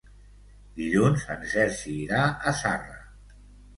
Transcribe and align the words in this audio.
Dilluns 0.79 1.27
en 1.35 1.45
Sergi 1.53 1.93
irà 2.07 2.23
a 2.25 2.55
Zarra. 2.63 2.99